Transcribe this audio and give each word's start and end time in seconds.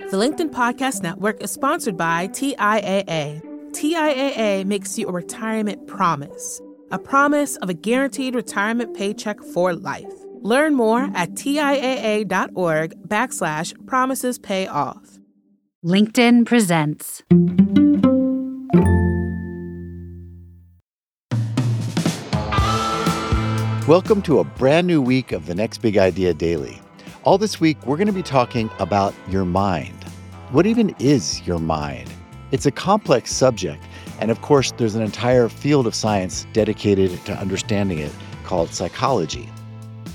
The 0.00 0.16
LinkedIn 0.16 0.50
Podcast 0.50 1.04
Network 1.04 1.40
is 1.40 1.52
sponsored 1.52 1.96
by 1.96 2.26
TIAA. 2.26 3.40
TIAA 3.70 4.64
makes 4.64 4.98
you 4.98 5.06
a 5.06 5.12
retirement 5.12 5.86
promise, 5.86 6.60
a 6.90 6.98
promise 6.98 7.54
of 7.58 7.68
a 7.68 7.74
guaranteed 7.74 8.34
retirement 8.34 8.96
paycheck 8.96 9.40
for 9.40 9.72
life. 9.72 10.12
Learn 10.40 10.74
more 10.74 11.08
at 11.14 11.34
TIAA.org 11.34 13.08
backslash 13.08 13.86
promises 13.86 14.36
pay 14.36 14.66
off. 14.66 15.20
LinkedIn 15.84 16.44
presents. 16.44 17.22
Welcome 23.86 24.22
to 24.22 24.40
a 24.40 24.44
brand 24.44 24.88
new 24.88 25.00
week 25.00 25.30
of 25.30 25.46
the 25.46 25.54
Next 25.54 25.78
Big 25.78 25.96
Idea 25.96 26.34
Daily. 26.34 26.80
All 27.24 27.38
this 27.38 27.58
week, 27.58 27.78
we're 27.86 27.96
going 27.96 28.06
to 28.06 28.12
be 28.12 28.22
talking 28.22 28.68
about 28.78 29.14
your 29.30 29.46
mind. 29.46 30.04
What 30.50 30.66
even 30.66 30.94
is 30.98 31.40
your 31.46 31.58
mind? 31.58 32.10
It's 32.50 32.66
a 32.66 32.70
complex 32.70 33.32
subject, 33.32 33.82
and 34.20 34.30
of 34.30 34.42
course, 34.42 34.72
there's 34.72 34.94
an 34.94 35.00
entire 35.00 35.48
field 35.48 35.86
of 35.86 35.94
science 35.94 36.46
dedicated 36.52 37.18
to 37.24 37.32
understanding 37.32 37.98
it 37.98 38.12
called 38.44 38.74
psychology. 38.74 39.48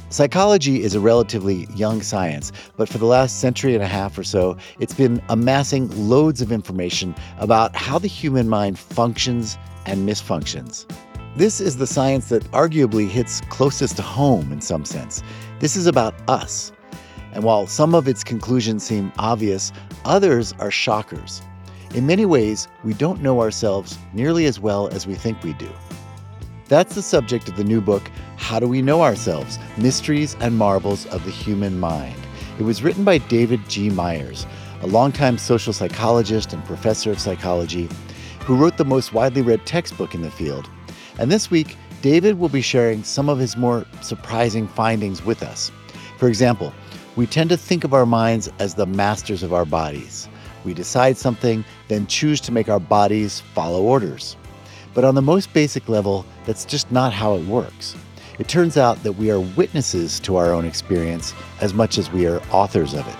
Psychology 0.09 0.83
is 0.83 0.93
a 0.93 0.99
relatively 0.99 1.65
young 1.73 2.03
science, 2.03 2.51
but 2.77 2.87
for 2.87 2.99
the 2.99 3.07
last 3.07 3.39
century 3.39 3.73
and 3.73 3.81
a 3.81 3.87
half 3.87 4.15
or 4.15 4.23
so, 4.23 4.55
it's 4.79 4.93
been 4.93 5.19
amassing 5.29 5.89
loads 6.07 6.43
of 6.43 6.51
information 6.51 7.15
about 7.39 7.75
how 7.75 7.97
the 7.97 8.07
human 8.07 8.47
mind 8.47 8.77
functions 8.77 9.57
and 9.87 10.07
misfunctions. 10.07 10.85
This 11.35 11.59
is 11.59 11.77
the 11.77 11.87
science 11.87 12.29
that 12.29 12.43
arguably 12.51 13.07
hits 13.07 13.41
closest 13.49 13.95
to 13.95 14.03
home 14.03 14.51
in 14.51 14.61
some 14.61 14.85
sense. 14.85 15.23
This 15.59 15.75
is 15.75 15.87
about 15.87 16.13
us. 16.29 16.71
And 17.33 17.43
while 17.43 17.67
some 17.67 17.93
of 17.93 18.07
its 18.07 18.23
conclusions 18.23 18.83
seem 18.83 19.11
obvious, 19.17 19.71
others 20.05 20.53
are 20.59 20.71
shockers. 20.71 21.41
In 21.93 22.05
many 22.05 22.25
ways, 22.25 22.67
we 22.83 22.93
don't 22.93 23.21
know 23.21 23.41
ourselves 23.41 23.97
nearly 24.13 24.45
as 24.45 24.59
well 24.59 24.87
as 24.89 25.07
we 25.07 25.15
think 25.15 25.43
we 25.43 25.53
do. 25.53 25.69
That's 26.67 26.95
the 26.95 27.01
subject 27.01 27.49
of 27.49 27.55
the 27.55 27.63
new 27.63 27.81
book, 27.81 28.09
How 28.37 28.59
Do 28.59 28.67
We 28.67 28.81
Know 28.81 29.01
Ourselves? 29.01 29.57
Mysteries 29.77 30.35
and 30.39 30.57
Marvels 30.57 31.05
of 31.07 31.25
the 31.25 31.31
Human 31.31 31.79
Mind. 31.79 32.19
It 32.59 32.63
was 32.63 32.83
written 32.83 33.03
by 33.03 33.17
David 33.17 33.61
G. 33.67 33.89
Myers, 33.89 34.45
a 34.81 34.87
longtime 34.87 35.37
social 35.37 35.73
psychologist 35.73 36.53
and 36.53 36.63
professor 36.65 37.11
of 37.11 37.19
psychology, 37.19 37.89
who 38.41 38.55
wrote 38.55 38.77
the 38.77 38.85
most 38.85 39.13
widely 39.13 39.41
read 39.41 39.65
textbook 39.65 40.13
in 40.13 40.21
the 40.21 40.31
field 40.31 40.69
and 41.19 41.29
this 41.29 41.51
week, 41.51 41.75
David 42.01 42.39
will 42.39 42.49
be 42.49 42.61
sharing 42.61 43.03
some 43.03 43.27
of 43.27 43.37
his 43.37 43.57
more 43.57 43.85
surprising 44.01 44.67
findings 44.69 45.23
with 45.23 45.43
us. 45.43 45.69
For 46.17 46.29
example, 46.29 46.73
we 47.19 47.27
tend 47.27 47.49
to 47.49 47.57
think 47.57 47.83
of 47.83 47.93
our 47.93 48.05
minds 48.05 48.49
as 48.59 48.75
the 48.75 48.85
masters 48.85 49.43
of 49.43 49.53
our 49.53 49.65
bodies. 49.65 50.29
We 50.63 50.73
decide 50.73 51.17
something, 51.17 51.65
then 51.89 52.07
choose 52.07 52.39
to 52.41 52.51
make 52.51 52.69
our 52.69 52.79
bodies 52.79 53.41
follow 53.53 53.83
orders. 53.83 54.37
But 54.93 55.03
on 55.03 55.15
the 55.15 55.21
most 55.21 55.51
basic 55.53 55.89
level, 55.89 56.25
that's 56.45 56.63
just 56.63 56.91
not 56.91 57.11
how 57.11 57.35
it 57.35 57.45
works. 57.45 57.95
It 58.39 58.47
turns 58.47 58.77
out 58.77 59.03
that 59.03 59.11
we 59.11 59.29
are 59.31 59.41
witnesses 59.41 60.19
to 60.21 60.37
our 60.37 60.53
own 60.53 60.63
experience 60.65 61.33
as 61.59 61.73
much 61.73 61.97
as 61.97 62.09
we 62.09 62.25
are 62.25 62.41
authors 62.51 62.93
of 62.93 63.05
it. 63.05 63.17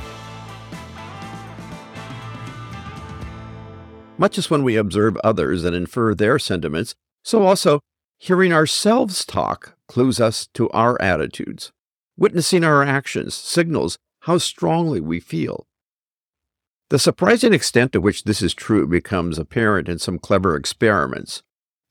Much 4.18 4.38
as 4.38 4.50
when 4.50 4.64
we 4.64 4.78
observe 4.78 5.18
others 5.26 5.64
and 5.66 5.76
infer 5.76 6.16
their 6.16 6.40
sentiments, 6.40 6.96
so 7.24 7.44
also 7.44 7.82
Hearing 8.22 8.52
ourselves 8.52 9.24
talk 9.24 9.78
clues 9.88 10.20
us 10.20 10.48
to 10.54 10.70
our 10.72 11.02
attitudes. 11.02 11.72
Witnessing 12.20 12.66
our 12.66 12.84
actions 12.84 13.34
signals 13.34 13.98
how 14.24 14.40
strongly 14.40 15.00
we 15.00 15.22
feel. 15.22 15.66
The 16.90 17.00
surprising 17.00 17.54
extent 17.54 17.94
to 17.94 18.02
which 18.02 18.26
this 18.26 18.42
is 18.42 18.54
true 18.54 18.86
becomes 18.86 19.40
apparent 19.40 19.88
in 19.88 20.00
some 20.00 20.20
clever 20.20 20.58
experiments. 20.58 21.44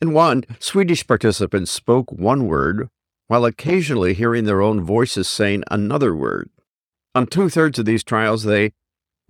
In 0.02 0.12
one, 0.12 0.44
Swedish 0.58 1.06
participants 1.06 1.70
spoke 1.70 2.12
one 2.12 2.46
word 2.46 2.90
while 3.28 3.46
occasionally 3.46 4.12
hearing 4.12 4.44
their 4.44 4.60
own 4.60 4.82
voices 4.82 5.28
saying 5.28 5.64
another 5.70 6.14
word. 6.14 6.50
On 7.14 7.26
two 7.26 7.48
thirds 7.48 7.78
of 7.78 7.86
these 7.86 8.04
trials, 8.04 8.44
they, 8.44 8.72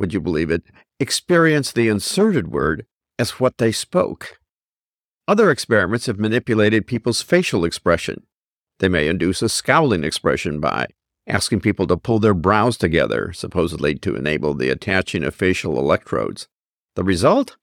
would 0.01 0.13
you 0.13 0.21
believe 0.21 0.51
it, 0.51 0.65
experienced 0.99 1.77
the 1.77 1.87
inserted 1.87 2.49
word 2.49 2.87
as 3.21 3.39
what 3.39 3.59
they 3.59 3.71
spoke. 3.71 4.41
Other 5.29 5.53
experiments 5.53 6.07
have 6.07 6.19
manipulated 6.19 6.89
people's 6.89 7.23
facial 7.23 7.65
expression. 7.65 8.25
They 8.79 8.89
may 8.89 9.09
induce 9.09 9.43
a 9.43 9.49
scowling 9.49 10.05
expression 10.05 10.61
by 10.61 10.87
asking 11.27 11.61
people 11.61 11.87
to 11.87 11.97
pull 11.97 12.19
their 12.19 12.35
brows 12.35 12.77
together, 12.77 13.33
supposedly 13.33 13.95
to 13.97 14.17
enable 14.17 14.55
the 14.55 14.71
attaching 14.71 15.25
of 15.25 15.35
facial 15.35 15.79
electrodes. 15.79 16.49
The 16.95 17.05
result? 17.05 17.57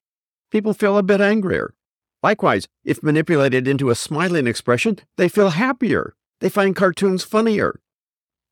People 0.52 0.74
feel 0.74 0.98
a 0.98 1.04
bit 1.04 1.22
angrier. 1.22 1.74
Likewise, 2.22 2.68
if 2.84 3.04
manipulated 3.04 3.68
into 3.68 3.90
a 3.90 3.96
smiling 3.96 4.48
expression, 4.48 5.00
they 5.18 5.28
feel 5.28 5.50
happier. 5.50 6.16
They 6.42 6.50
find 6.50 6.76
cartoons 6.76 7.24
funnier. 7.24 7.80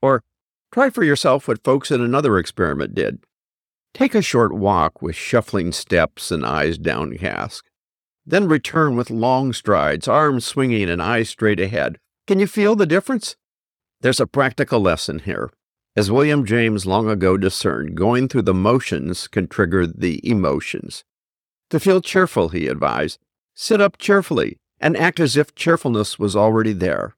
Or 0.02 0.24
try 0.72 0.90
for 0.90 1.04
yourself 1.04 1.48
what 1.48 1.64
folks 1.64 1.92
in 1.92 2.02
another 2.02 2.38
experiment 2.38 2.96
did. 2.96 3.24
Take 3.94 4.16
a 4.16 4.22
short 4.22 4.54
walk 4.54 5.02
with 5.02 5.16
shuffling 5.16 5.72
steps 5.72 6.32
and 6.32 6.46
eyes 6.46 6.78
downcast. 6.78 7.64
Then 8.26 8.48
return 8.48 8.96
with 8.96 9.10
long 9.10 9.54
strides, 9.54 10.08
arms 10.08 10.46
swinging 10.46 10.90
and 10.90 11.02
eyes 11.02 11.30
straight 11.30 11.60
ahead. 11.60 12.00
Can 12.26 12.40
you 12.40 12.48
feel 12.48 12.76
the 12.76 12.86
difference? 12.86 13.36
There's 14.00 14.22
a 14.22 14.28
practical 14.28 14.80
lesson 14.80 15.20
here. 15.20 15.52
As 15.96 16.10
William 16.10 16.46
James 16.46 16.86
long 16.86 17.10
ago 17.10 17.36
discerned, 17.38 17.96
going 17.96 18.28
through 18.28 18.44
the 18.44 18.54
motions 18.54 19.28
can 19.28 19.48
trigger 19.48 19.86
the 19.86 20.20
emotions. 20.28 21.04
To 21.70 21.80
feel 21.80 22.02
cheerful, 22.02 22.50
he 22.50 22.68
advised, 22.68 23.20
sit 23.54 23.82
up 23.82 23.98
cheerfully 23.98 24.58
and 24.80 24.96
act 24.96 25.20
as 25.20 25.36
if 25.36 25.54
cheerfulness 25.54 26.18
was 26.18 26.36
already 26.36 26.74
there. 26.74 27.16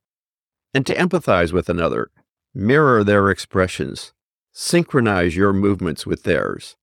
And 0.74 0.86
to 0.88 0.96
empathize 0.96 1.54
with 1.54 1.70
another, 1.70 2.10
mirror 2.54 3.04
their 3.04 3.30
expressions, 3.30 4.12
synchronize 4.52 5.36
your 5.36 5.54
movements 5.54 6.06
with 6.06 6.24
theirs. 6.24 6.76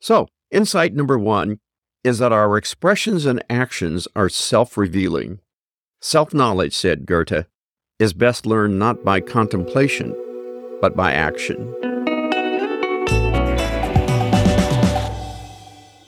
So, 0.00 0.28
insight 0.50 0.94
number 0.94 1.18
one 1.18 1.58
is 2.04 2.18
that 2.18 2.32
our 2.32 2.56
expressions 2.56 3.26
and 3.26 3.42
actions 3.50 4.06
are 4.14 4.28
self 4.28 4.76
revealing. 4.76 5.40
Self 6.02 6.32
knowledge, 6.32 6.74
said 6.74 7.04
Goethe, 7.04 7.44
is 7.98 8.14
best 8.14 8.46
learned 8.46 8.78
not 8.78 9.04
by 9.04 9.20
contemplation, 9.20 10.16
but 10.80 10.96
by 10.96 11.12
action. 11.12 11.74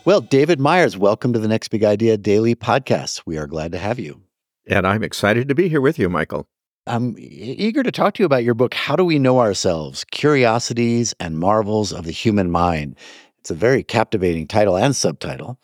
Well, 0.06 0.22
David 0.22 0.58
Myers, 0.58 0.96
welcome 0.96 1.34
to 1.34 1.38
the 1.38 1.46
Next 1.46 1.68
Big 1.68 1.84
Idea 1.84 2.16
Daily 2.16 2.54
Podcast. 2.54 3.24
We 3.26 3.36
are 3.36 3.46
glad 3.46 3.70
to 3.72 3.78
have 3.78 3.98
you. 3.98 4.22
And 4.66 4.86
I'm 4.86 5.02
excited 5.02 5.46
to 5.48 5.54
be 5.54 5.68
here 5.68 5.82
with 5.82 5.98
you, 5.98 6.08
Michael. 6.08 6.46
I'm 6.86 7.14
eager 7.18 7.82
to 7.82 7.92
talk 7.92 8.14
to 8.14 8.22
you 8.22 8.26
about 8.26 8.44
your 8.44 8.54
book, 8.54 8.72
How 8.72 8.96
Do 8.96 9.04
We 9.04 9.18
Know 9.18 9.40
Ourselves? 9.40 10.04
Curiosities 10.10 11.14
and 11.20 11.38
Marvels 11.38 11.92
of 11.92 12.06
the 12.06 12.12
Human 12.12 12.50
Mind. 12.50 12.96
It's 13.42 13.50
a 13.50 13.54
very 13.54 13.82
captivating 13.82 14.46
title 14.46 14.76
and 14.76 14.94
subtitle. 14.94 15.58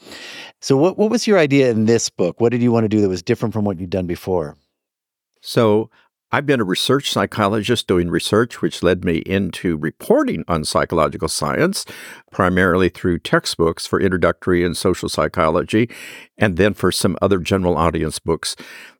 So, 0.60 0.76
what, 0.76 0.98
what 0.98 1.10
was 1.10 1.28
your 1.28 1.38
idea 1.38 1.70
in 1.70 1.84
this 1.84 2.10
book? 2.10 2.40
What 2.40 2.50
did 2.50 2.60
you 2.60 2.72
want 2.72 2.82
to 2.82 2.88
do 2.88 3.00
that 3.00 3.08
was 3.08 3.22
different 3.22 3.54
from 3.54 3.64
what 3.64 3.78
you'd 3.78 3.88
done 3.88 4.08
before? 4.08 4.56
So, 5.42 5.88
I've 6.32 6.44
been 6.44 6.60
a 6.60 6.64
research 6.64 7.12
psychologist 7.12 7.86
doing 7.86 8.10
research, 8.10 8.60
which 8.60 8.82
led 8.82 9.04
me 9.04 9.18
into 9.18 9.76
reporting 9.76 10.42
on 10.48 10.64
psychological 10.64 11.28
science, 11.28 11.84
primarily 12.32 12.88
through 12.88 13.20
textbooks 13.20 13.86
for 13.86 14.00
introductory 14.00 14.64
and 14.64 14.76
social 14.76 15.08
psychology, 15.08 15.88
and 16.36 16.56
then 16.56 16.74
for 16.74 16.90
some 16.90 17.16
other 17.22 17.38
general 17.38 17.78
audience 17.78 18.18
books 18.18 18.56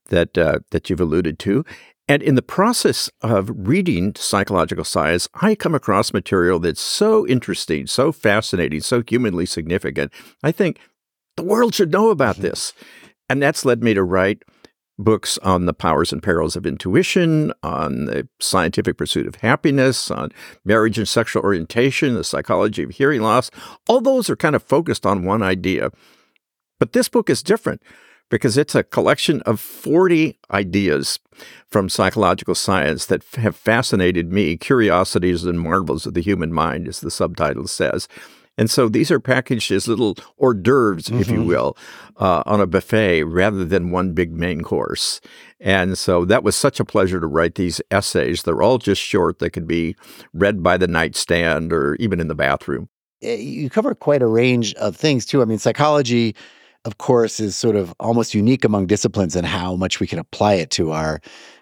that 0.07 0.39
uh, 0.39 0.61
that 0.71 0.89
you've 0.89 1.01
alluded 1.01 1.41
to. 1.41 1.65
And 2.09 2.23
in 2.23 2.37
the 2.37 2.43
process 2.43 3.11
of 3.21 3.51
reading 3.55 4.15
psychological 4.17 4.85
science, 4.85 5.29
I 5.35 5.55
come 5.55 5.75
across 5.75 6.15
material 6.15 6.59
that's 6.59 6.81
so 6.81 7.27
interesting, 7.27 7.87
so 7.87 8.13
fascinating, 8.13 8.81
so 8.81 9.03
humanly 9.07 9.45
significant. 9.45 10.11
I 10.43 10.51
think 10.51 10.81
the 11.37 11.43
world 11.43 11.75
should 11.75 11.93
know 11.93 12.09
about 12.09 12.37
mm-hmm. 12.37 12.45
this. 12.45 12.73
And 13.29 13.43
that's 13.43 13.67
led 13.67 13.83
me 13.83 13.93
to 13.93 14.03
write 14.03 14.43
books 14.99 15.39
on 15.39 15.67
the 15.67 15.75
powers 15.75 16.13
and 16.13 16.23
perils 16.23 16.57
of 16.57 16.67
intuition, 16.67 17.53
on 17.63 18.07
the 18.07 18.27
scientific 18.41 18.97
pursuit 18.97 19.27
of 19.27 19.37
happiness, 19.37 20.11
on 20.11 20.33
marriage 20.65 20.99
and 20.99 21.07
sexual 21.07 21.43
orientation, 21.43 22.15
the 22.15 22.25
psychology 22.25 22.83
of 22.83 22.91
hearing 22.91 23.21
loss. 23.21 23.51
All 23.87 24.01
those 24.01 24.29
are 24.31 24.35
kind 24.35 24.57
of 24.57 24.63
focused 24.63 25.07
on 25.07 25.25
one 25.25 25.43
idea. 25.43 25.91
But 26.81 26.95
this 26.95 27.09
book 27.09 27.29
is 27.29 27.43
different 27.43 27.83
because 28.31 28.57
it's 28.57 28.75
a 28.75 28.83
collection 28.83 29.41
of 29.43 29.61
40 29.61 30.39
ideas 30.51 31.19
from 31.69 31.89
psychological 31.89 32.55
science 32.55 33.07
that 33.07 33.25
have 33.35 33.57
fascinated 33.57 34.33
me. 34.33 34.57
Curiosities 34.57 35.45
and 35.45 35.61
marvels 35.61 36.07
of 36.07 36.15
the 36.15 36.23
human 36.23 36.53
mind, 36.53 36.89
as 36.89 37.01
the 37.01 37.11
subtitle 37.11 37.67
says. 37.67 38.09
And 38.59 38.69
so 38.69 38.89
these 38.89 39.11
are 39.13 39.21
packaged 39.21 39.71
as 39.71 39.87
little 39.87 40.17
hors 40.37 40.55
d'oeuvres, 40.55 41.05
mm-hmm. 41.05 41.21
if 41.21 41.29
you 41.29 41.39
mm-hmm. 41.39 41.49
will, 41.49 41.77
uh, 42.17 42.43
on 42.45 42.61
a 42.61 42.67
buffet 42.67 43.23
rather 43.23 43.65
than 43.65 43.93
one 43.93 44.13
big 44.13 44.33
main 44.33 44.63
course. 44.63 45.21
And 45.61 45.97
so 45.97 46.25
that 46.25 46.43
was 46.43 46.57
such 46.57 46.81
a 46.81 46.85
pleasure 46.85 47.21
to 47.21 47.27
write 47.27 47.55
these 47.55 47.81
essays. 47.93 48.43
They're 48.43 48.61
all 48.61 48.79
just 48.79 49.01
short. 49.01 49.39
They 49.39 49.49
could 49.49 49.69
be 49.69 49.95
read 50.35 50.63
by 50.63 50.77
the 50.77 50.89
nightstand 50.89 51.73
or 51.73 51.95
even 51.97 52.19
in 52.19 52.27
the 52.27 52.35
bathroom. 52.35 52.89
eh, 53.23 53.37
you 53.37 53.71
cover 53.71 53.95
quite 53.95 54.23
a 54.23 54.27
range 54.27 54.75
of 54.75 54.97
things 54.97 55.25
too. 55.25 55.41
I 55.41 55.45
mean, 55.45 55.59
psychology, 55.59 56.35
of 56.85 56.99
course, 56.99 57.41
is 57.41 57.57
sort 57.57 57.77
of 57.77 57.95
almost 58.01 58.35
unique 58.35 58.65
among 58.65 58.87
disciplines 58.87 59.37
and 59.37 59.47
how 59.47 59.77
much 59.77 60.01
we 60.01 60.07
can 60.07 60.19
apply 60.19 60.55
it 60.55 60.71
to 60.71 60.93
our 60.93 61.21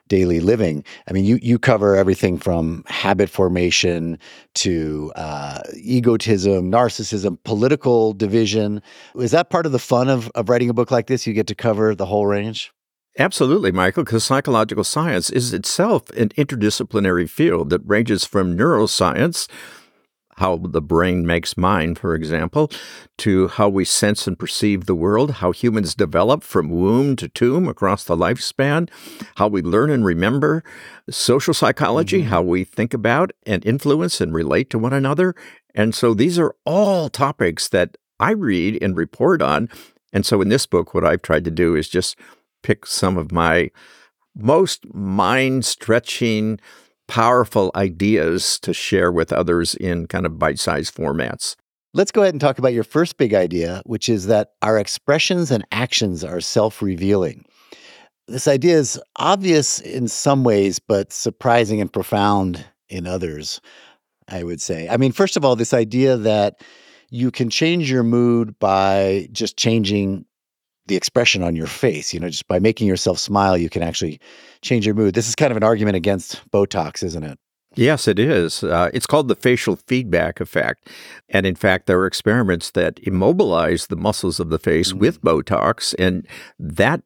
daily 0.08 0.40
living. 0.40 0.84
I 1.08 1.12
mean, 1.12 1.24
you 1.24 1.38
you 1.42 1.58
cover 1.58 1.96
everything 1.96 2.38
from 2.38 2.84
habit 2.86 3.28
formation 3.28 4.18
to 4.56 5.12
uh, 5.16 5.60
egotism, 5.74 6.70
narcissism, 6.70 7.38
political 7.44 8.12
division. 8.12 8.82
Is 9.16 9.32
that 9.32 9.50
part 9.50 9.66
of 9.66 9.72
the 9.72 9.78
fun 9.78 10.08
of 10.08 10.30
of 10.34 10.48
writing 10.48 10.70
a 10.70 10.74
book 10.74 10.90
like 10.90 11.06
this? 11.06 11.26
You 11.26 11.32
get 11.32 11.46
to 11.48 11.54
cover 11.54 11.94
the 11.94 12.06
whole 12.06 12.26
range. 12.26 12.72
Absolutely, 13.18 13.72
Michael, 13.72 14.04
because 14.04 14.24
psychological 14.24 14.84
science 14.84 15.30
is 15.30 15.54
itself 15.54 16.10
an 16.10 16.28
interdisciplinary 16.30 17.28
field 17.28 17.70
that 17.70 17.80
ranges 17.84 18.26
from 18.26 18.56
neuroscience 18.56 19.48
how 20.36 20.56
the 20.56 20.82
brain 20.82 21.26
makes 21.26 21.56
mind, 21.56 21.98
for 21.98 22.14
example, 22.14 22.70
to 23.18 23.48
how 23.48 23.68
we 23.68 23.84
sense 23.84 24.26
and 24.26 24.38
perceive 24.38 24.84
the 24.84 24.94
world, 24.94 25.32
how 25.32 25.50
humans 25.50 25.94
develop 25.94 26.42
from 26.42 26.68
womb 26.68 27.16
to 27.16 27.28
tomb 27.28 27.66
across 27.68 28.04
the 28.04 28.16
lifespan, 28.16 28.88
how 29.36 29.48
we 29.48 29.62
learn 29.62 29.90
and 29.90 30.04
remember, 30.04 30.62
social 31.08 31.54
psychology, 31.54 32.20
mm-hmm. 32.20 32.28
how 32.28 32.42
we 32.42 32.64
think 32.64 32.92
about 32.92 33.32
and 33.46 33.64
influence 33.64 34.20
and 34.20 34.34
relate 34.34 34.68
to 34.70 34.78
one 34.78 34.92
another. 34.92 35.34
And 35.74 35.94
so 35.94 36.12
these 36.12 36.38
are 36.38 36.54
all 36.64 37.08
topics 37.08 37.68
that 37.68 37.96
I 38.20 38.32
read 38.32 38.82
and 38.82 38.96
report 38.96 39.40
on. 39.40 39.68
And 40.12 40.24
so 40.24 40.40
in 40.42 40.48
this 40.48 40.66
book, 40.66 40.94
what 40.94 41.04
I've 41.04 41.22
tried 41.22 41.44
to 41.44 41.50
do 41.50 41.74
is 41.74 41.88
just 41.88 42.18
pick 42.62 42.86
some 42.86 43.16
of 43.16 43.32
my 43.32 43.70
most 44.34 44.92
mind 44.94 45.64
stretching, 45.64 46.60
powerful 47.08 47.70
ideas 47.74 48.58
to 48.60 48.72
share 48.72 49.12
with 49.12 49.32
others 49.32 49.74
in 49.74 50.06
kind 50.06 50.26
of 50.26 50.38
bite 50.38 50.58
sized 50.58 50.94
formats. 50.94 51.56
Let's 51.94 52.12
go 52.12 52.22
ahead 52.22 52.34
and 52.34 52.40
talk 52.40 52.58
about 52.58 52.74
your 52.74 52.84
first 52.84 53.16
big 53.16 53.32
idea, 53.32 53.80
which 53.86 54.08
is 54.08 54.26
that 54.26 54.50
our 54.60 54.78
expressions 54.78 55.50
and 55.50 55.64
actions 55.72 56.22
are 56.22 56.40
self 56.40 56.82
revealing. 56.82 57.46
This 58.28 58.48
idea 58.48 58.76
is 58.76 59.00
obvious 59.16 59.78
in 59.80 60.08
some 60.08 60.44
ways, 60.44 60.78
but 60.78 61.12
surprising 61.12 61.80
and 61.80 61.90
profound 61.90 62.66
in 62.88 63.06
others, 63.06 63.60
I 64.28 64.42
would 64.42 64.60
say. 64.60 64.88
I 64.88 64.96
mean, 64.96 65.12
first 65.12 65.36
of 65.36 65.44
all, 65.44 65.56
this 65.56 65.72
idea 65.72 66.16
that 66.18 66.60
you 67.08 67.30
can 67.30 67.48
change 67.48 67.90
your 67.90 68.02
mood 68.02 68.58
by 68.58 69.28
just 69.32 69.56
changing 69.56 70.25
the 70.86 70.96
expression 70.96 71.42
on 71.42 71.56
your 71.56 71.66
face. 71.66 72.14
You 72.14 72.20
know, 72.20 72.28
just 72.28 72.48
by 72.48 72.58
making 72.58 72.86
yourself 72.86 73.18
smile, 73.18 73.56
you 73.56 73.68
can 73.68 73.82
actually 73.82 74.20
change 74.62 74.86
your 74.86 74.94
mood. 74.94 75.14
This 75.14 75.28
is 75.28 75.34
kind 75.34 75.50
of 75.50 75.56
an 75.56 75.62
argument 75.64 75.96
against 75.96 76.48
Botox, 76.50 77.02
isn't 77.02 77.24
it? 77.24 77.38
Yes, 77.74 78.08
it 78.08 78.18
is. 78.18 78.64
Uh, 78.64 78.90
it's 78.94 79.06
called 79.06 79.28
the 79.28 79.34
facial 79.34 79.76
feedback 79.76 80.40
effect. 80.40 80.88
And 81.28 81.44
in 81.44 81.54
fact, 81.54 81.86
there 81.86 81.98
are 82.00 82.06
experiments 82.06 82.70
that 82.70 82.98
immobilize 83.02 83.88
the 83.88 83.96
muscles 83.96 84.40
of 84.40 84.48
the 84.48 84.58
face 84.58 84.90
mm-hmm. 84.90 85.00
with 85.00 85.20
Botox, 85.20 85.94
and 85.98 86.26
that 86.58 87.02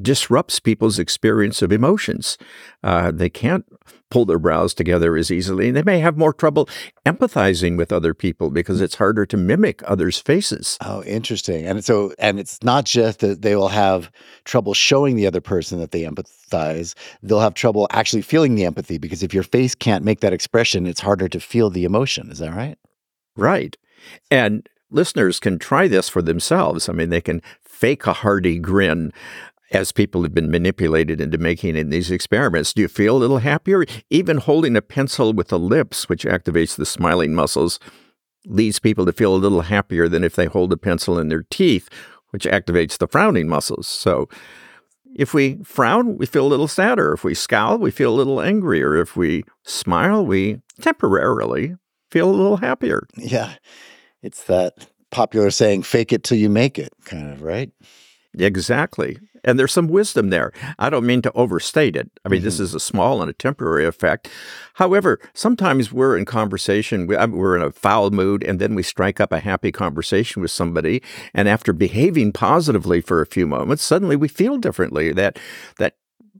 disrupts 0.00 0.60
people's 0.60 0.98
experience 0.98 1.62
of 1.62 1.72
emotions. 1.72 2.38
Uh, 2.82 3.10
they 3.10 3.28
can't 3.28 3.64
pull 4.12 4.24
their 4.26 4.38
brows 4.38 4.74
together 4.74 5.16
as 5.16 5.30
easily. 5.30 5.70
They 5.70 5.82
may 5.82 5.98
have 6.00 6.18
more 6.18 6.34
trouble 6.34 6.68
empathizing 7.06 7.78
with 7.78 7.90
other 7.90 8.12
people 8.12 8.50
because 8.50 8.82
it's 8.82 8.96
harder 8.96 9.24
to 9.24 9.38
mimic 9.38 9.82
others' 9.84 10.18
faces. 10.18 10.76
Oh, 10.82 11.02
interesting. 11.04 11.64
And 11.64 11.82
so, 11.82 12.12
and 12.18 12.38
it's 12.38 12.62
not 12.62 12.84
just 12.84 13.20
that 13.20 13.40
they 13.40 13.56
will 13.56 13.68
have 13.68 14.10
trouble 14.44 14.74
showing 14.74 15.16
the 15.16 15.26
other 15.26 15.40
person 15.40 15.80
that 15.80 15.92
they 15.92 16.02
empathize, 16.02 16.94
they'll 17.22 17.40
have 17.40 17.54
trouble 17.54 17.86
actually 17.90 18.20
feeling 18.20 18.54
the 18.54 18.66
empathy 18.66 18.98
because 18.98 19.22
if 19.22 19.32
your 19.32 19.44
face 19.44 19.74
can't 19.74 20.04
make 20.04 20.20
that 20.20 20.34
expression, 20.34 20.86
it's 20.86 21.00
harder 21.00 21.28
to 21.28 21.40
feel 21.40 21.70
the 21.70 21.84
emotion. 21.84 22.30
Is 22.30 22.38
that 22.40 22.54
right? 22.54 22.76
Right. 23.34 23.78
And 24.30 24.68
listeners 24.90 25.40
can 25.40 25.58
try 25.58 25.88
this 25.88 26.10
for 26.10 26.20
themselves. 26.20 26.86
I 26.86 26.92
mean, 26.92 27.08
they 27.08 27.22
can 27.22 27.40
fake 27.62 28.06
a 28.06 28.12
hearty 28.12 28.58
grin 28.58 29.10
as 29.72 29.90
people 29.90 30.22
have 30.22 30.34
been 30.34 30.50
manipulated 30.50 31.20
into 31.20 31.38
making 31.38 31.76
in 31.76 31.90
these 31.90 32.10
experiments. 32.10 32.72
Do 32.72 32.82
you 32.82 32.88
feel 32.88 33.16
a 33.16 33.18
little 33.18 33.38
happier? 33.38 33.84
Even 34.10 34.36
holding 34.36 34.76
a 34.76 34.82
pencil 34.82 35.32
with 35.32 35.48
the 35.48 35.58
lips, 35.58 36.08
which 36.08 36.24
activates 36.24 36.76
the 36.76 36.86
smiling 36.86 37.34
muscles, 37.34 37.80
leads 38.46 38.78
people 38.78 39.06
to 39.06 39.12
feel 39.12 39.34
a 39.34 39.36
little 39.36 39.62
happier 39.62 40.08
than 40.08 40.24
if 40.24 40.36
they 40.36 40.46
hold 40.46 40.72
a 40.72 40.76
pencil 40.76 41.18
in 41.18 41.28
their 41.28 41.44
teeth, 41.50 41.88
which 42.30 42.44
activates 42.44 42.98
the 42.98 43.08
frowning 43.08 43.48
muscles. 43.48 43.86
So 43.86 44.28
if 45.14 45.32
we 45.32 45.58
frown, 45.64 46.16
we 46.18 46.26
feel 46.26 46.46
a 46.46 46.48
little 46.48 46.68
sadder. 46.68 47.12
If 47.12 47.24
we 47.24 47.34
scowl, 47.34 47.78
we 47.78 47.90
feel 47.90 48.12
a 48.12 48.16
little 48.16 48.40
angrier. 48.40 48.96
If 48.96 49.16
we 49.16 49.44
smile, 49.64 50.24
we 50.24 50.60
temporarily 50.80 51.76
feel 52.10 52.28
a 52.28 52.32
little 52.32 52.58
happier. 52.58 53.06
Yeah. 53.16 53.54
It's 54.22 54.44
that 54.44 54.86
popular 55.10 55.50
saying, 55.50 55.82
fake 55.82 56.12
it 56.12 56.24
till 56.24 56.38
you 56.38 56.48
make 56.48 56.78
it, 56.78 56.92
kind 57.04 57.32
of, 57.32 57.42
right? 57.42 57.70
Exactly. 58.38 59.18
And 59.44 59.58
there's 59.58 59.72
some 59.72 59.88
wisdom 59.88 60.30
there. 60.30 60.52
I 60.78 60.90
don't 60.90 61.06
mean 61.06 61.22
to 61.22 61.32
overstate 61.32 61.96
it. 61.96 62.10
I 62.24 62.28
mean, 62.28 62.38
mm-hmm. 62.38 62.44
this 62.44 62.60
is 62.60 62.74
a 62.74 62.80
small 62.80 63.20
and 63.20 63.30
a 63.30 63.34
temporary 63.34 63.86
effect. 63.86 64.28
However, 64.74 65.18
sometimes 65.34 65.92
we're 65.92 66.16
in 66.16 66.24
conversation, 66.24 67.06
we're 67.06 67.56
in 67.56 67.62
a 67.62 67.72
foul 67.72 68.10
mood, 68.10 68.42
and 68.44 68.60
then 68.60 68.74
we 68.74 68.82
strike 68.82 69.20
up 69.20 69.32
a 69.32 69.40
happy 69.40 69.72
conversation 69.72 70.42
with 70.42 70.50
somebody. 70.50 71.02
And 71.34 71.48
after 71.48 71.72
behaving 71.72 72.32
positively 72.32 73.00
for 73.00 73.20
a 73.20 73.26
few 73.26 73.46
moments, 73.46 73.82
suddenly 73.82 74.16
we 74.16 74.28
feel 74.28 74.58
differently. 74.58 75.12
That, 75.12 75.38
that 75.78 75.96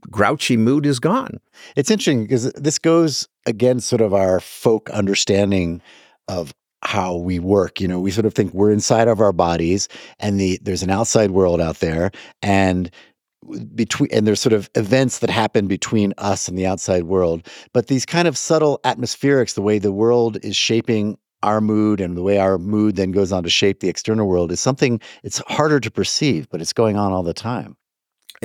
grouchy 0.09 0.57
mood 0.57 0.85
is 0.85 0.99
gone. 0.99 1.39
It's 1.75 1.91
interesting 1.91 2.23
because 2.23 2.51
this 2.53 2.79
goes 2.79 3.27
against 3.45 3.87
sort 3.87 4.01
of 4.01 4.13
our 4.13 4.39
folk 4.39 4.89
understanding 4.89 5.81
of 6.27 6.53
how 6.85 7.15
we 7.15 7.39
work. 7.39 7.79
You 7.79 7.87
know, 7.87 7.99
we 7.99 8.11
sort 8.11 8.25
of 8.25 8.33
think 8.33 8.53
we're 8.53 8.71
inside 8.71 9.07
of 9.07 9.19
our 9.19 9.33
bodies 9.33 9.87
and 10.19 10.39
the 10.39 10.59
there's 10.61 10.83
an 10.83 10.89
outside 10.89 11.31
world 11.31 11.61
out 11.61 11.79
there 11.79 12.11
and 12.41 12.89
between 13.75 14.09
and 14.11 14.25
there's 14.25 14.39
sort 14.39 14.53
of 14.53 14.69
events 14.75 15.19
that 15.19 15.29
happen 15.29 15.67
between 15.67 16.13
us 16.17 16.47
and 16.47 16.57
the 16.57 16.65
outside 16.65 17.03
world. 17.03 17.47
But 17.73 17.87
these 17.87 18.05
kind 18.05 18.27
of 18.27 18.37
subtle 18.37 18.79
atmospherics, 18.83 19.55
the 19.55 19.61
way 19.61 19.79
the 19.79 19.91
world 19.91 20.37
is 20.43 20.55
shaping 20.55 21.17
our 21.41 21.59
mood 21.59 21.99
and 21.99 22.15
the 22.15 22.23
way 22.23 22.37
our 22.37 22.57
mood 22.57 22.95
then 22.95 23.11
goes 23.11 23.31
on 23.31 23.43
to 23.43 23.49
shape 23.49 23.81
the 23.81 23.89
external 23.89 24.27
world 24.27 24.51
is 24.51 24.61
something 24.61 25.01
it's 25.23 25.39
harder 25.47 25.79
to 25.79 25.91
perceive, 25.91 26.47
but 26.49 26.61
it's 26.61 26.73
going 26.73 26.95
on 26.95 27.11
all 27.11 27.23
the 27.23 27.33
time. 27.33 27.75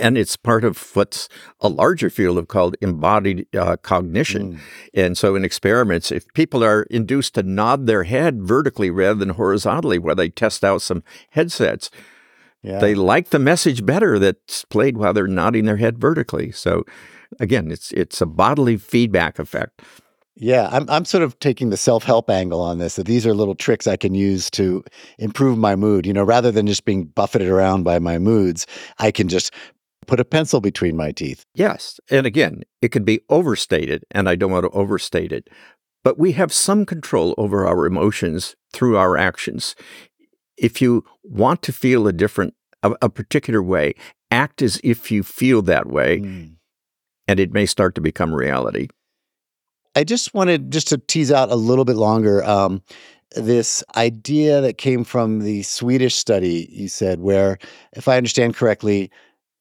And 0.00 0.18
it's 0.18 0.36
part 0.36 0.64
of 0.64 0.94
what's 0.94 1.28
a 1.60 1.68
larger 1.68 2.10
field 2.10 2.38
of 2.38 2.48
called 2.48 2.76
embodied 2.80 3.46
uh, 3.56 3.76
cognition. 3.76 4.54
Mm. 4.54 4.60
And 4.94 5.18
so 5.18 5.36
in 5.36 5.44
experiments, 5.44 6.12
if 6.12 6.26
people 6.34 6.64
are 6.64 6.82
induced 6.84 7.34
to 7.34 7.42
nod 7.42 7.86
their 7.86 8.04
head 8.04 8.42
vertically 8.42 8.90
rather 8.90 9.18
than 9.18 9.30
horizontally, 9.30 9.98
where 9.98 10.14
they 10.14 10.28
test 10.28 10.64
out 10.64 10.82
some 10.82 11.02
headsets, 11.30 11.90
yeah. 12.62 12.78
they 12.78 12.94
like 12.94 13.30
the 13.30 13.38
message 13.38 13.84
better 13.84 14.18
that's 14.18 14.64
played 14.64 14.96
while 14.96 15.12
they're 15.12 15.26
nodding 15.26 15.64
their 15.64 15.76
head 15.76 15.98
vertically. 15.98 16.50
So 16.52 16.84
again, 17.38 17.70
it's 17.70 17.92
it's 17.92 18.20
a 18.20 18.26
bodily 18.26 18.76
feedback 18.76 19.38
effect. 19.38 19.82
Yeah, 20.40 20.68
I'm 20.70 20.88
I'm 20.88 21.04
sort 21.04 21.24
of 21.24 21.38
taking 21.40 21.70
the 21.70 21.76
self-help 21.76 22.30
angle 22.30 22.60
on 22.60 22.78
this. 22.78 22.94
That 22.94 23.06
these 23.06 23.26
are 23.26 23.34
little 23.34 23.56
tricks 23.56 23.88
I 23.88 23.96
can 23.96 24.14
use 24.14 24.50
to 24.52 24.84
improve 25.18 25.58
my 25.58 25.74
mood. 25.74 26.06
You 26.06 26.12
know, 26.12 26.22
rather 26.22 26.52
than 26.52 26.66
just 26.66 26.84
being 26.84 27.06
buffeted 27.06 27.48
around 27.48 27.82
by 27.82 27.98
my 27.98 28.18
moods, 28.18 28.66
I 28.98 29.10
can 29.10 29.28
just 29.28 29.52
put 30.08 30.18
a 30.18 30.24
pencil 30.24 30.60
between 30.60 30.96
my 30.96 31.12
teeth. 31.12 31.44
Yes. 31.54 32.00
And 32.10 32.26
again, 32.26 32.62
it 32.82 32.90
can 32.90 33.04
be 33.04 33.20
overstated, 33.28 34.04
and 34.10 34.28
I 34.28 34.34
don't 34.34 34.50
want 34.50 34.64
to 34.64 34.70
overstate 34.70 35.30
it, 35.30 35.48
but 36.02 36.18
we 36.18 36.32
have 36.32 36.52
some 36.52 36.84
control 36.84 37.34
over 37.38 37.66
our 37.66 37.86
emotions 37.86 38.56
through 38.72 38.96
our 38.96 39.16
actions. 39.16 39.76
If 40.56 40.82
you 40.82 41.04
want 41.22 41.62
to 41.62 41.72
feel 41.72 42.08
a 42.08 42.12
different, 42.12 42.54
a, 42.82 42.96
a 43.02 43.08
particular 43.08 43.62
way, 43.62 43.94
act 44.30 44.62
as 44.62 44.80
if 44.82 45.12
you 45.12 45.22
feel 45.22 45.62
that 45.62 45.86
way, 45.86 46.20
mm. 46.20 46.54
and 47.28 47.38
it 47.38 47.52
may 47.52 47.66
start 47.66 47.94
to 47.94 48.00
become 48.00 48.34
reality. 48.34 48.88
I 49.94 50.04
just 50.04 50.34
wanted 50.34 50.70
just 50.72 50.88
to 50.88 50.98
tease 50.98 51.30
out 51.30 51.50
a 51.50 51.56
little 51.56 51.84
bit 51.84 51.96
longer. 51.96 52.44
Um, 52.44 52.82
this 53.36 53.84
idea 53.96 54.60
that 54.60 54.78
came 54.78 55.04
from 55.04 55.40
the 55.40 55.62
Swedish 55.62 56.14
study 56.14 56.68
you 56.70 56.88
said, 56.88 57.20
where, 57.20 57.58
if 57.92 58.08
I 58.08 58.16
understand 58.16 58.56
correctly, 58.56 59.10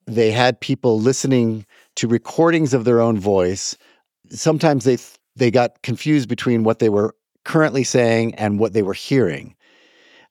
they 0.08 0.32
had 0.32 0.60
people 0.60 1.00
listening 1.00 1.66
to 1.96 2.08
recordings 2.08 2.74
of 2.74 2.86
their 2.86 3.02
own 3.02 3.20
voice. 3.20 3.78
Sometimes 4.30 4.86
they 4.86 4.98
they 5.36 5.52
got 5.52 5.82
confused 5.84 6.28
between 6.30 6.64
what 6.64 6.80
they 6.80 6.90
were 6.90 7.16
currently 7.46 7.84
saying 7.84 8.34
and 8.36 8.60
what 8.60 8.74
they 8.74 8.82
were 8.82 8.94
hearing. 8.94 9.56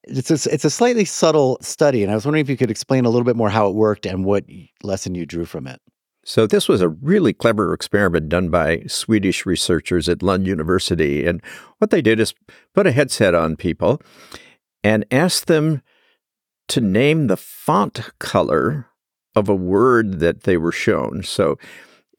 It's 0.03 0.31
a, 0.31 0.53
it's 0.53 0.65
a 0.65 0.71
slightly 0.71 1.05
subtle 1.05 1.59
study, 1.61 2.03
and 2.03 2.13
I 2.13 2.15
was 2.15 2.25
wondering 2.25 2.45
if 2.45 2.51
you 2.51 2.57
could 2.57 2.71
explain 2.71 3.05
a 3.05 3.11
little 3.11 3.25
bit 3.25 3.37
more 3.37 3.51
how 3.51 3.69
it 3.69 3.75
worked 3.75 4.07
and 4.07 4.25
what 4.25 4.45
lesson 4.83 5.15
you 5.15 5.27
drew 5.27 5.45
from 5.45 5.67
it. 5.67 5.81
So, 6.25 6.47
this 6.47 6.69
was 6.69 6.81
a 6.81 6.89
really 6.89 7.33
clever 7.33 7.73
experiment 7.73 8.29
done 8.29 8.49
by 8.49 8.83
Swedish 8.89 9.47
researchers 9.47 10.09
at 10.09 10.23
Lund 10.23 10.47
University. 10.47 11.27
And 11.27 11.41
what 11.79 11.91
they 11.91 12.03
did 12.03 12.19
is 12.19 12.35
put 12.75 12.87
a 12.87 12.93
headset 12.93 13.35
on 13.35 13.57
people 13.57 14.01
and 14.83 15.05
asked 15.11 15.47
them 15.47 15.83
to 16.69 16.81
name 16.81 17.29
the 17.29 17.37
font 17.37 18.11
color 18.19 18.89
of 19.37 19.49
a 19.49 19.55
word 19.55 20.19
that 20.21 20.43
they 20.43 20.57
were 20.57 20.73
shown. 20.73 21.23
So 21.23 21.59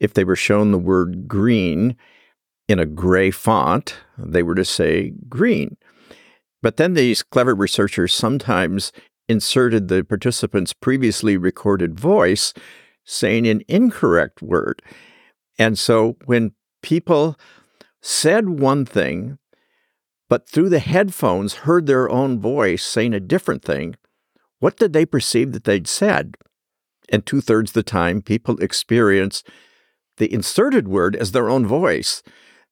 if 0.00 0.14
they 0.14 0.24
were 0.24 0.36
shown 0.36 0.70
the 0.70 0.78
word 0.78 1.28
green 1.28 1.96
in 2.68 2.78
a 2.78 2.86
gray 2.86 3.30
font, 3.30 3.96
they 4.16 4.42
were 4.42 4.54
to 4.54 4.64
say 4.64 5.12
green. 5.28 5.76
But 6.62 6.76
then 6.76 6.94
these 6.94 7.22
clever 7.22 7.54
researchers 7.54 8.14
sometimes 8.14 8.92
inserted 9.28 9.88
the 9.88 10.04
participant's 10.04 10.72
previously 10.72 11.36
recorded 11.36 11.98
voice 11.98 12.54
saying 13.04 13.46
an 13.46 13.62
incorrect 13.68 14.40
word. 14.40 14.80
And 15.58 15.78
so 15.78 16.16
when 16.26 16.52
people 16.82 17.36
said 18.00 18.48
one 18.48 18.84
thing, 18.84 19.38
but 20.28 20.48
through 20.48 20.68
the 20.68 20.78
headphones 20.78 21.54
heard 21.54 21.86
their 21.86 22.08
own 22.10 22.38
voice 22.38 22.84
saying 22.84 23.14
a 23.14 23.20
different 23.20 23.64
thing, 23.64 23.96
what 24.60 24.76
did 24.76 24.92
they 24.92 25.06
perceive 25.06 25.52
that 25.52 25.64
they'd 25.64 25.88
said? 25.88 26.36
And 27.10 27.24
two 27.24 27.40
thirds 27.40 27.70
of 27.70 27.74
the 27.74 27.82
time, 27.82 28.22
people 28.22 28.58
experience 28.58 29.42
the 30.18 30.32
inserted 30.32 30.88
word 30.88 31.16
as 31.16 31.32
their 31.32 31.48
own 31.48 31.66
voice, 31.66 32.22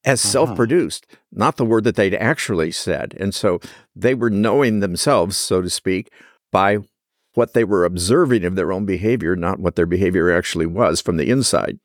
as 0.05 0.23
uh-huh. 0.25 0.33
self 0.33 0.57
produced, 0.57 1.07
not 1.33 1.57
the 1.57 1.65
word 1.65 1.85
that 1.85 1.97
they'd 1.97 2.15
actually 2.15 2.73
said. 2.73 3.17
And 3.19 3.35
so 3.35 3.61
they 3.95 4.15
were 4.15 4.31
knowing 4.31 4.81
themselves, 4.81 5.37
so 5.37 5.63
to 5.63 5.71
speak, 5.71 6.11
by 6.53 6.79
what 7.35 7.53
they 7.53 7.65
were 7.65 7.85
observing 7.85 8.45
of 8.45 8.57
their 8.57 8.73
own 8.73 8.87
behavior, 8.87 9.37
not 9.37 9.61
what 9.61 9.77
their 9.77 9.87
behavior 9.87 10.31
actually 10.31 10.67
was 10.67 11.01
from 11.01 11.19
the 11.19 11.31
inside. 11.31 11.79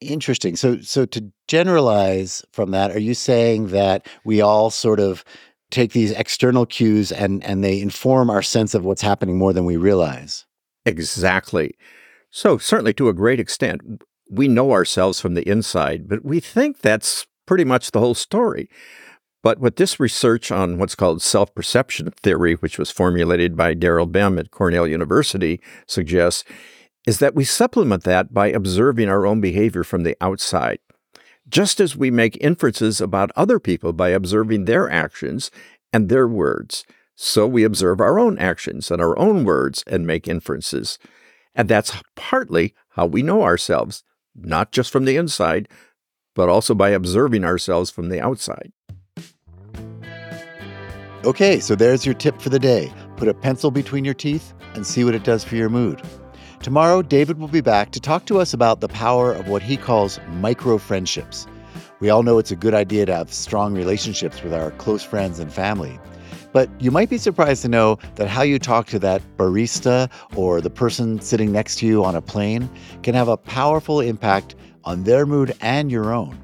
Interesting. 0.00 0.54
So 0.54 0.80
so 0.80 1.04
to 1.06 1.32
generalize 1.48 2.44
from 2.52 2.70
that, 2.70 2.92
are 2.92 3.00
you 3.00 3.14
saying 3.14 3.68
that 3.68 4.06
we 4.24 4.40
all 4.40 4.70
sort 4.70 5.00
of 5.00 5.24
take 5.70 5.92
these 5.92 6.12
external 6.12 6.66
cues 6.66 7.10
and 7.10 7.42
and 7.42 7.64
they 7.64 7.80
inform 7.80 8.30
our 8.30 8.42
sense 8.42 8.74
of 8.74 8.84
what's 8.84 9.02
happening 9.02 9.36
more 9.36 9.52
than 9.52 9.64
we 9.64 9.76
realize? 9.76 10.46
Exactly. 10.86 11.74
So 12.30 12.58
certainly 12.58 12.92
to 12.94 13.08
a 13.08 13.14
great 13.14 13.40
extent, 13.40 13.82
we 14.30 14.48
know 14.48 14.72
ourselves 14.72 15.20
from 15.20 15.34
the 15.34 15.48
inside, 15.48 16.08
but 16.08 16.24
we 16.24 16.40
think 16.40 16.80
that's 16.80 17.26
pretty 17.46 17.64
much 17.64 17.90
the 17.90 18.00
whole 18.00 18.14
story. 18.14 18.68
But 19.42 19.60
what 19.60 19.76
this 19.76 20.00
research 20.00 20.50
on 20.50 20.78
what's 20.78 20.94
called 20.94 21.22
self 21.22 21.54
perception 21.54 22.10
theory, 22.10 22.54
which 22.54 22.78
was 22.78 22.90
formulated 22.90 23.56
by 23.56 23.74
Daryl 23.74 24.10
Bem 24.10 24.38
at 24.38 24.50
Cornell 24.50 24.86
University, 24.86 25.60
suggests 25.86 26.44
is 27.06 27.20
that 27.20 27.34
we 27.34 27.44
supplement 27.44 28.04
that 28.04 28.34
by 28.34 28.48
observing 28.48 29.08
our 29.08 29.24
own 29.24 29.40
behavior 29.40 29.84
from 29.84 30.02
the 30.02 30.16
outside. 30.20 30.78
Just 31.48 31.80
as 31.80 31.96
we 31.96 32.10
make 32.10 32.36
inferences 32.42 33.00
about 33.00 33.30
other 33.34 33.58
people 33.58 33.94
by 33.94 34.10
observing 34.10 34.66
their 34.66 34.90
actions 34.90 35.50
and 35.92 36.08
their 36.10 36.28
words, 36.28 36.84
so 37.20 37.48
we 37.48 37.64
observe 37.64 38.00
our 38.00 38.16
own 38.16 38.38
actions 38.38 38.92
and 38.92 39.02
our 39.02 39.18
own 39.18 39.42
words 39.42 39.82
and 39.88 40.06
make 40.06 40.28
inferences. 40.28 41.00
And 41.52 41.68
that's 41.68 42.00
partly 42.14 42.76
how 42.90 43.06
we 43.06 43.24
know 43.24 43.42
ourselves, 43.42 44.04
not 44.36 44.70
just 44.70 44.92
from 44.92 45.04
the 45.04 45.16
inside, 45.16 45.68
but 46.36 46.48
also 46.48 46.76
by 46.76 46.90
observing 46.90 47.44
ourselves 47.44 47.90
from 47.90 48.08
the 48.08 48.20
outside. 48.20 48.70
Okay, 51.24 51.58
so 51.58 51.74
there's 51.74 52.06
your 52.06 52.14
tip 52.14 52.40
for 52.40 52.50
the 52.50 52.60
day. 52.60 52.92
Put 53.16 53.26
a 53.26 53.34
pencil 53.34 53.72
between 53.72 54.04
your 54.04 54.14
teeth 54.14 54.54
and 54.74 54.86
see 54.86 55.02
what 55.02 55.16
it 55.16 55.24
does 55.24 55.42
for 55.42 55.56
your 55.56 55.68
mood. 55.68 56.00
Tomorrow, 56.62 57.02
David 57.02 57.40
will 57.40 57.48
be 57.48 57.60
back 57.60 57.90
to 57.90 58.00
talk 58.00 58.26
to 58.26 58.38
us 58.38 58.54
about 58.54 58.80
the 58.80 58.86
power 58.86 59.32
of 59.32 59.48
what 59.48 59.62
he 59.62 59.76
calls 59.76 60.20
micro 60.34 60.78
friendships. 60.78 61.48
We 61.98 62.10
all 62.10 62.22
know 62.22 62.38
it's 62.38 62.52
a 62.52 62.56
good 62.56 62.74
idea 62.74 63.06
to 63.06 63.16
have 63.16 63.32
strong 63.32 63.74
relationships 63.74 64.40
with 64.40 64.54
our 64.54 64.70
close 64.72 65.02
friends 65.02 65.40
and 65.40 65.52
family. 65.52 65.98
But 66.52 66.70
you 66.80 66.90
might 66.90 67.10
be 67.10 67.18
surprised 67.18 67.62
to 67.62 67.68
know 67.68 67.98
that 68.16 68.28
how 68.28 68.42
you 68.42 68.58
talk 68.58 68.86
to 68.88 68.98
that 69.00 69.22
barista 69.36 70.10
or 70.34 70.60
the 70.60 70.70
person 70.70 71.20
sitting 71.20 71.52
next 71.52 71.78
to 71.78 71.86
you 71.86 72.04
on 72.04 72.16
a 72.16 72.22
plane 72.22 72.68
can 73.02 73.14
have 73.14 73.28
a 73.28 73.36
powerful 73.36 74.00
impact 74.00 74.54
on 74.84 75.04
their 75.04 75.26
mood 75.26 75.54
and 75.60 75.90
your 75.90 76.12
own. 76.12 76.38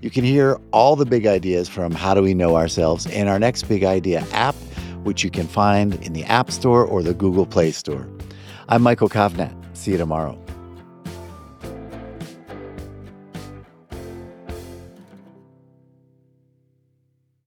You 0.00 0.10
can 0.10 0.24
hear 0.24 0.58
all 0.72 0.96
the 0.96 1.04
big 1.04 1.26
ideas 1.26 1.68
from 1.68 1.92
How 1.92 2.14
Do 2.14 2.22
We 2.22 2.32
Know 2.32 2.56
Ourselves 2.56 3.06
in 3.06 3.28
our 3.28 3.38
next 3.38 3.64
Big 3.64 3.84
Idea 3.84 4.24
app, 4.32 4.54
which 5.02 5.22
you 5.22 5.30
can 5.30 5.46
find 5.46 5.94
in 6.04 6.14
the 6.14 6.24
App 6.24 6.50
Store 6.50 6.84
or 6.84 7.02
the 7.02 7.12
Google 7.12 7.44
Play 7.44 7.72
Store. 7.72 8.08
I'm 8.68 8.82
Michael 8.82 9.10
Kovnat. 9.10 9.54
See 9.76 9.90
you 9.90 9.98
tomorrow. 9.98 10.39